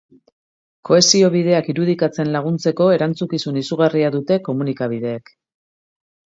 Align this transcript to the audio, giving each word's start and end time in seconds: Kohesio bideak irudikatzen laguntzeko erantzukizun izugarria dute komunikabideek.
Kohesio 0.87 1.29
bideak 1.35 1.69
irudikatzen 1.73 2.33
laguntzeko 2.37 2.89
erantzukizun 2.97 3.63
izugarria 3.63 4.13
dute 4.19 4.41
komunikabideek. 4.51 5.35